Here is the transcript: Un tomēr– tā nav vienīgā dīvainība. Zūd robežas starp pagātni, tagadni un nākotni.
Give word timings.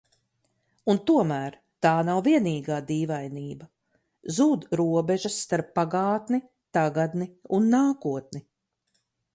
Un 0.93 0.99
tomēr– 1.09 1.57
tā 1.85 1.91
nav 2.07 2.21
vienīgā 2.27 2.79
dīvainība. 2.87 3.69
Zūd 4.39 4.67
robežas 4.83 5.39
starp 5.45 5.71
pagātni, 5.81 6.43
tagadni 6.79 7.31
un 7.59 7.71
nākotni. 7.77 8.47